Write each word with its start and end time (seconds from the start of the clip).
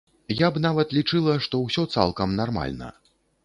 Я 0.37 0.47
б 0.55 0.63
нават 0.65 0.95
лічыла, 0.99 1.37
што 1.45 1.61
ўсё 1.67 1.87
цалкам 1.99 2.37
нармальна. 2.43 2.93